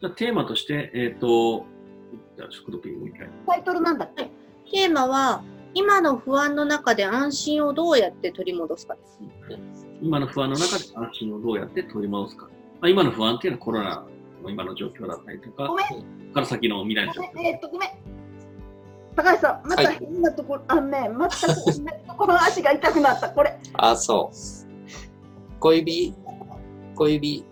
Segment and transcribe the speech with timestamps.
[0.00, 1.66] じゃあテーマとして、えっ、と、
[2.36, 3.28] じゃあ、食もう一回。
[3.46, 4.30] タイトルなんだっけ？
[4.70, 5.42] テーマは、
[5.74, 9.18] 今の不安の中で安心をどうやって取り戻すかです。
[10.00, 12.44] 今の不安の中で安心をどうやって取り戻すか。
[12.80, 14.04] まあ、今の不安っていうのはコロナ
[14.42, 16.02] の今の状況だったりとか、ごめんここ
[16.34, 17.40] から先の未来の状況。
[17.40, 17.90] えーっと、ごめん。
[19.16, 23.30] 高橋さん、また変なところ、あのね、また変なところ足が痛くなった。
[23.30, 23.58] これ。
[23.72, 24.36] あ、そう。
[25.58, 26.14] 小指、
[26.94, 27.44] 小指、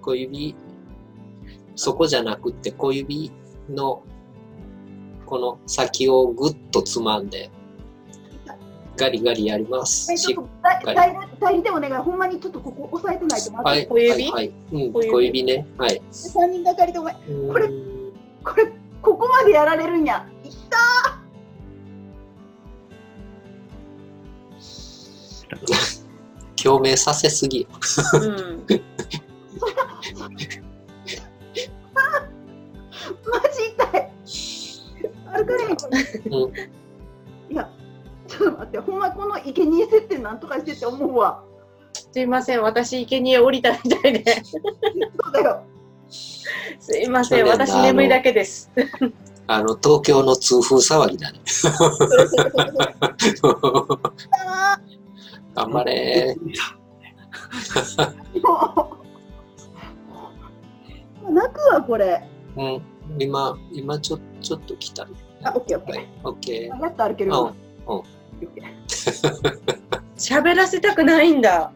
[0.00, 0.54] 小指、
[1.76, 3.30] そこじゃなくって小指
[3.68, 4.02] の
[5.26, 7.50] この先をぐっとつまんで、
[8.96, 10.10] ガリガリやります。
[10.10, 11.94] はい、ちょっと代代理でお願い。
[11.94, 13.80] ほんまにちょっとここ押さえてないとまずい。
[13.80, 14.10] はい、小指？
[14.10, 15.66] はい、はいうん、小指ね。
[15.76, 16.02] はい。
[16.10, 17.20] 三人がかりでお前、こ
[17.58, 17.68] れ
[18.42, 18.72] これ、
[19.02, 20.26] ここまでやられるんや。
[20.44, 20.76] いった
[26.62, 27.66] 共鳴させすぎ。
[28.14, 28.55] うん。
[36.30, 36.36] う
[37.50, 37.70] んいや、
[38.26, 41.42] ちょっと待って、ほんまこの生贄設定なんとかしてって思うわ。
[42.12, 44.42] すいません、私、生贄降りたみたいで。
[44.44, 44.58] そ
[45.30, 45.62] うだよ。
[46.08, 48.70] すいません、私眠いだけです。
[49.48, 51.40] あの、東京の痛風騒ぎだね。
[54.22, 54.78] あ
[55.66, 56.36] 頑張れ
[61.28, 62.28] 泣くわ、これ。
[62.56, 62.82] うん。
[63.18, 65.06] 今、今ちょ、ちょっと来た。
[65.46, 66.82] あ、オッケーオッケはい、オッケー。
[66.82, 67.54] やっと歩けるよ
[67.86, 68.04] うんオッ
[68.54, 68.76] ケー
[70.16, 71.70] 喋らせたくないんだ。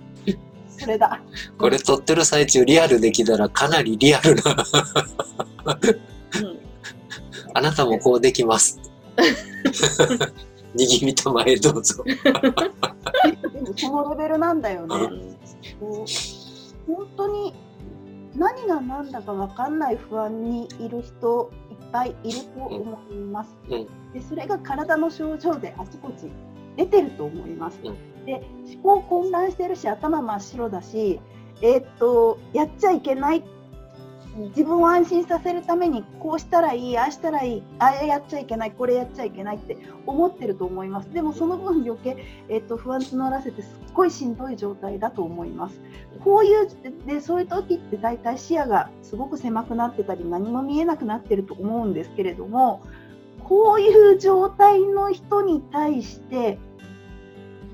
[0.69, 1.21] それだ。
[1.33, 1.57] ー。
[1.59, 4.43] これ撮ってる最中リアルできたらかなりリアルな。
[6.41, 6.59] うん。
[7.55, 8.81] あなたもこうできます。
[10.75, 12.03] 握りたまへどうぞ。
[12.05, 12.13] で
[13.61, 14.89] もそのレベルなんだよね。
[15.79, 16.05] こ
[16.89, 17.55] う本当に
[18.37, 23.57] 何が何だか分かんない不安にいる人いっぱいいると思います。
[23.69, 26.29] うんでそれが体の症状であちこち
[26.77, 27.81] 出てると思います。
[27.83, 28.43] うんで
[28.83, 31.21] 思考混乱してるし頭真っ白だし、
[31.63, 33.43] えーっとやっちゃいけない
[34.37, 39.77] 自分を安心させるためにこうしたらいいああしたらいいあれやっちゃいけないこれやっちゃいけないって
[40.07, 41.13] 思ってると思います。
[41.13, 42.17] でもその分余計
[42.49, 45.81] えっと不安募らせてすっごいしんどい状態だと思います。
[46.25, 46.69] こういう
[47.07, 52.83] でそういう時って大体視野がすごく狭くなってたり何も見えなくなってると思うんですけれども
[53.45, 56.59] こういう状態の人に対して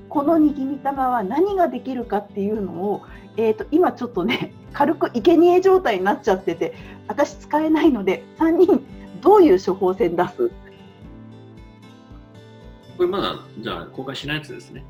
[0.09, 3.03] この握り玉は何ができるかっていうのを、
[3.35, 6.73] えー、と今ちょっとね 軽く生贄状態になっちゃってて
[7.07, 8.85] 私使えないので3人
[9.21, 10.51] どういう処方箋出す？
[12.97, 14.83] これまだ、じゃあ、公開しないやつですね。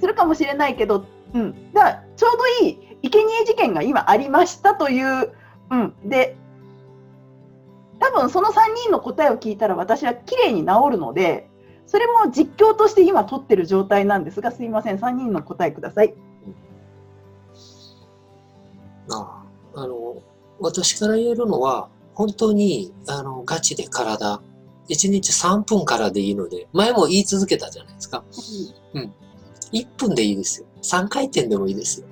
[0.00, 1.04] するかもしれないけど、
[1.34, 2.30] うん、だからちょう
[2.62, 5.32] どいい生贄事件が今ありましたという、
[5.70, 6.36] うん、で
[8.00, 11.48] 多分その3人の答えを聞いたら私は綺麗に治るので
[11.88, 16.14] それも実況として今取ってる状態なんですがすいません3人の答えください。
[19.10, 19.42] あ
[19.74, 20.22] あの、
[20.60, 24.40] 私から言えるのは、本当に、あの、ガチで体、
[24.90, 28.22] 1日3分からでいいので、前も言い続けたじゃないですか。
[29.72, 30.66] 1分でいいですよ。
[30.82, 32.06] 3回転でもいいですよ。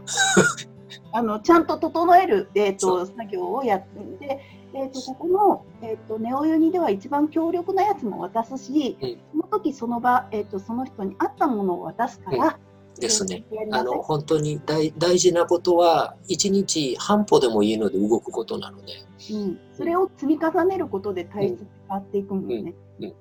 [1.12, 3.82] あのちゃんと整える、えー、そと作業をやっ
[4.20, 4.40] て、
[4.74, 9.18] えー、とここの、えー、とネオユニでは一番強力なやつも渡すし、うん。
[9.32, 12.58] その時その場、えー、とその人に合ったものを渡すから、
[12.98, 13.44] ですね。
[13.72, 18.92] あの、本当に大大事なことは、1日半歩でもいいので動くことなので、
[19.32, 22.74] うん、それを積み重ねることで体質変わっていくもんね。
[22.98, 23.04] うん。
[23.04, 23.14] うん。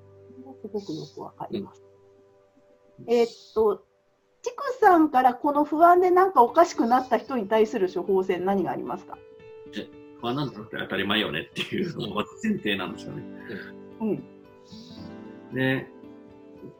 [0.62, 1.82] すごくよくわかります。
[3.06, 3.84] えーっと、
[4.42, 9.18] ちくさんからこの不安でなんかおかしくなった人に対する処方箋何がありますか？
[10.20, 13.22] 不安なんだって当たり前よねっていうのが前提なんですよね。
[14.00, 14.24] うん。
[15.54, 15.86] で、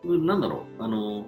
[0.05, 1.27] なんだろう、あの、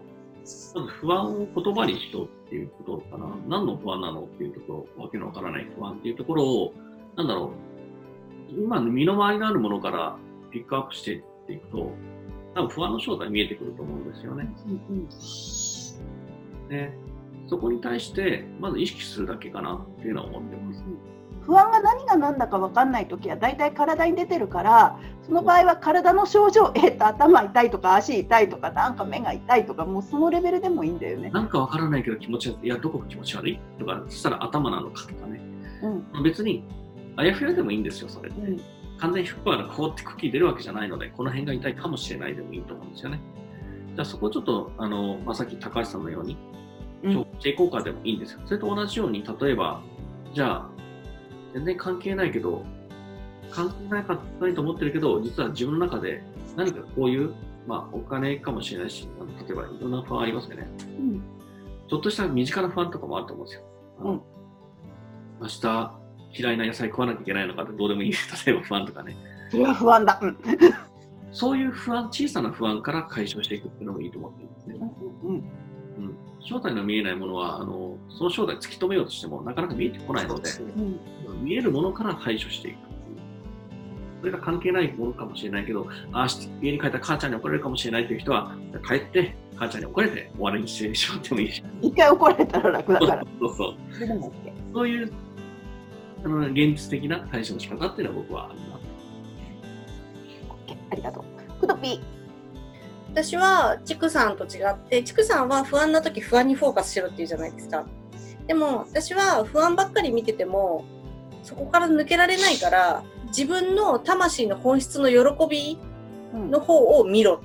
[1.01, 3.37] 不安を言葉にしようっていうことかな。
[3.47, 6.75] 何の不安なのっていうところ、わけのわからない不安っていうところを、
[7.17, 7.53] なんだろ
[8.50, 10.17] う、今身の回りにあるものから
[10.50, 11.93] ピックアップしていっていくと、
[12.55, 14.50] 多分不安の正体見えてくると思うんですよね。
[14.88, 15.09] うん
[16.69, 16.93] で、
[17.47, 20.85] そこに対して、まず意識するだけかなっていうのは思ってます。
[21.49, 31.31] 不安が何が何だか分かんないときは大体体に出てるからその場合は体の症状、えーっと頭痛いとか足痛いとかなんか目が痛いとかもうそのレベルでもいいんだよね。
[31.31, 32.67] なんかわからないけど気持ち悪い。
[32.67, 33.61] いや、どこが気持ち悪い？
[33.79, 35.41] とか、そしたら頭なのかとかね。
[35.83, 36.65] うん別に、
[37.17, 38.41] あやふやでもいいんですよ、それって。
[38.41, 38.61] うん
[38.99, 43.21] 完全に100%がこうってクッキー出るわけじゃないので、この辺が痛いかもしれないでもいいと思うんですよね。
[43.94, 46.37] じゃあそこをちょっと、あの、まあ、さっき高橋さんのように、
[47.05, 48.41] うん調整効果でもいいんですよ。
[48.44, 49.81] それと同じように、例えば、
[50.35, 50.69] じゃあ、
[51.55, 52.65] 全然関係ないけど、
[53.50, 56.23] 関係なかったりと思ってるけど、実は自分の中で
[56.56, 57.35] 何かこういう、
[57.67, 59.09] まあ、お金かもしれないし、
[59.47, 60.69] 例えばいろんな不安ありますよね。
[60.99, 61.23] うん
[61.89, 63.65] ちょっとした身近な不安とかもあると思うんですよ。
[64.00, 64.23] うん
[65.41, 65.99] 明日、
[66.39, 68.12] 嫌いな野菜食わなきゃいけないのかってどうでもいい、
[68.47, 69.17] 例えば不安とかね。
[69.51, 70.19] それは不安だ。
[70.23, 70.37] うん
[71.31, 74.77] そういう不安、小さな不安から解消していくっていうのもいいと思ってるんですね。
[75.23, 81.01] うんうん、正体の見えないものはあの、その正体突き止めようとしてもなかなか見えてこないので、うん
[81.38, 82.76] 見えるものから対処していく。
[84.20, 86.26] それが関係ないものかもしれないけど、ああ、
[86.61, 88.52] 家に帰ったら母ちゃんに怒られるかもしれないという人は、
[88.87, 91.62] 帰って母ちゃんに怒られて終わりにしてしまってもいいし。
[91.81, 93.25] 一回怒られたら楽だから。
[93.38, 93.75] そうそう。
[94.75, 95.12] そういう
[96.25, 98.67] あの現実的な対処の仕方っていうのは僕はあるな。
[100.75, 101.25] OK ありがとう。
[101.61, 102.00] クドピー。
[103.11, 107.87] 私は、チクさんと違って、チクさんは不安な時不安にフォーカスしろって言うじゃないですか。
[108.46, 110.84] でも、私は不安ばっかり見てても、
[111.43, 115.79] そこから抜けられないから、自分の魂の本質の喜び
[116.35, 116.50] うん。
[116.50, 117.40] の方を見ろ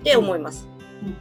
[0.00, 0.68] って思います。
[1.02, 1.08] うん。
[1.08, 1.16] うん。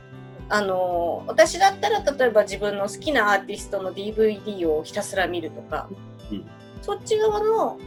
[0.49, 5.89] あの私だったら例えば自分の好きなアーティストの DVD をひたすら見るとか、
[6.31, 6.45] うん。
[6.81, 7.77] そっち側の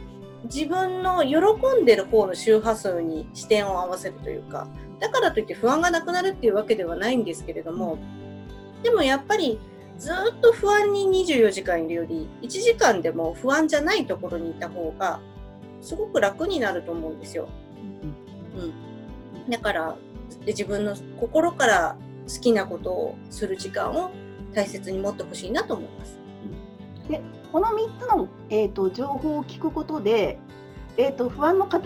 [0.45, 4.67] 自分の喜んでる方の周波数に視点を合わせるというか
[4.99, 7.97] だからといって不安がなくなるっていうわけではないんですけれども
[8.83, 9.59] でもやっぱり
[9.97, 15.19] ずっと不安に24時間いるより1時間でも不安じゃないところにいた方が
[15.81, 17.47] すごく楽になると思うんですよ。
[18.55, 19.97] うん、だから
[20.45, 21.95] で自分の心から
[22.27, 24.11] 好きなことをする時間を
[24.53, 26.17] 大切に持ってほしいなと思います。
[27.51, 30.37] この3つの、えー、と情報を聞くことで、
[30.97, 31.81] えー、と不安の塊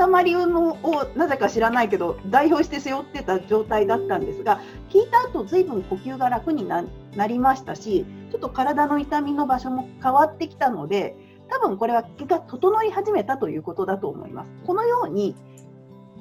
[0.47, 6.85] のをなぜか知らないけど代表して背負ってた状態だったんですが聞いた後ずいぶん呼吸が楽にな
[7.15, 11.15] なりましたしちょっと体の痛みの場所も変わってきたので
[11.49, 14.51] 多分これは気が整い始めたということだと思います。
[14.65, 15.35] このように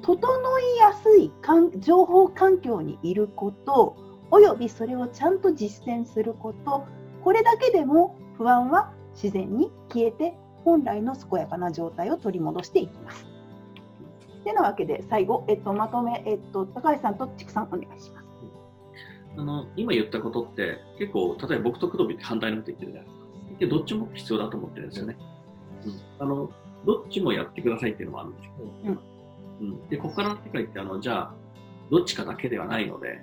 [0.01, 1.31] 整いやすい
[1.79, 3.95] 情報環境にいること
[4.31, 6.85] およびそれをちゃんと実践すること
[7.23, 13.25] これだけでも不安は自然に消えて本来の健やかな状態を取り戻していきます。
[14.43, 18.25] てなわけで最後、えっと、まとめ、えっと、高橋さんと畜さんお願いします。
[19.37, 23.59] あの今言ったことって結構、例えば僕と工藤って反対のこと言ってるじゃないですか。
[23.59, 25.17] でどっちも必要だと思ってるんですよね。
[25.85, 26.51] うん、あの
[26.85, 28.51] どっちもやってくださいっていうのもあるんですよ。
[29.61, 31.33] うん、でここからの世界ってあのじゃあ
[31.91, 33.21] どっちかだけではないので、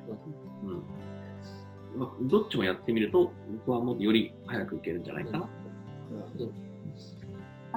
[0.65, 3.33] うんまあ、どっちもやってみると
[3.67, 5.49] 僕はもうより早くいけるんじゃないかな。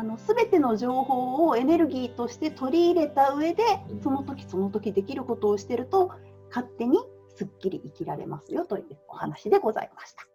[0.01, 3.61] あの全ての情報をエネルギーとして取り入れた上で
[3.91, 6.09] うんその時その時できることをしてると
[6.49, 6.97] 勝手に
[7.35, 10.30] すっきり生きられますよというお話でございました。